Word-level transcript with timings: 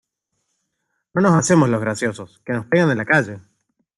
No 1.13 1.21
nos 1.21 1.33
hacemos 1.35 1.69
los 1.69 1.79
graciosos, 1.79 2.41
que 2.43 2.53
nos 2.53 2.65
pegan 2.65 2.89
en 2.89 2.97
la 2.97 3.05
calle. 3.05 3.39